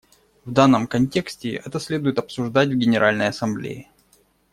[0.45, 3.91] В данном контексте это следует обсуждать в Генеральной Ассамблее.